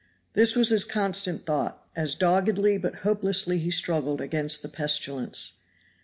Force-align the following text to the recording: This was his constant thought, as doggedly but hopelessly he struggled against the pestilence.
This 0.33 0.55
was 0.55 0.69
his 0.69 0.83
constant 0.83 1.45
thought, 1.45 1.87
as 1.95 2.15
doggedly 2.15 2.79
but 2.79 2.95
hopelessly 3.05 3.59
he 3.59 3.69
struggled 3.69 4.19
against 4.19 4.63
the 4.63 4.67
pestilence. 4.67 5.59